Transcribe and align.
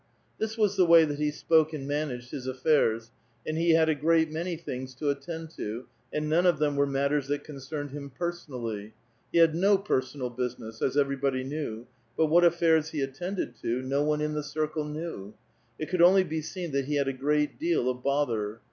This 0.39 0.57
was 0.57 0.77
the 0.77 0.87
waj' 0.87 1.09
that 1.09 1.19
he 1.19 1.29
spoke 1.29 1.73
and 1.73 1.87
managed 1.87 2.31
his 2.31 2.47
affairs, 2.47 3.11
he 3.45 3.73
had 3.73 3.87
a 3.87 3.93
great 3.93 4.31
many 4.31 4.55
things 4.57 4.95
to 4.95 5.11
attend 5.11 5.51
to, 5.57 5.85
and 6.11 6.27
none 6.27 6.47
of 6.47 6.57
'tihein 6.57 6.75
were 6.75 6.87
matters 6.87 7.27
that 7.27 7.43
concerned 7.43 7.91
him 7.91 8.09
personally; 8.09 8.95
he 9.31 9.37
had 9.37 9.55
»io 9.55 9.77
personal 9.77 10.31
business, 10.31 10.81
as 10.81 10.97
everybody 10.97 11.43
knew; 11.43 11.85
but 12.17 12.25
what 12.31 12.43
affairs 12.43 12.91
lie 12.95 13.01
attended 13.01 13.55
to, 13.61 13.83
no 13.83 14.01
one 14.01 14.21
in 14.21 14.33
the 14.33 14.41
circle 14.41 14.85
knew. 14.85 15.35
It 15.77 15.87
could 15.87 15.99
onlv 16.01 16.27
be 16.27 16.41
seen 16.41 16.71
that 16.71 16.85
he 16.85 16.95
had 16.95 17.07
a 17.07 17.13
great 17.13 17.59
deal 17.59 17.87
of 17.87 18.01
bother. 18.03 18.59